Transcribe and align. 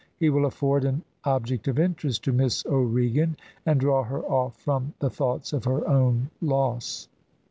He 0.17 0.31
will 0.31 0.45
afford 0.45 0.83
an 0.83 1.03
object 1.25 1.67
of 1.67 1.77
interest 1.77 2.23
to 2.23 2.31
Miss 2.31 2.65
O'Regan, 2.65 3.37
and 3.67 3.79
draw 3.79 4.01
her 4.01 4.23
off 4.23 4.55
from 4.59 4.95
the 4.97 5.11
thoughts 5.11 5.53
of 5.53 5.65
her 5.65 5.87
own 5.87 6.31
loss." 6.41 7.07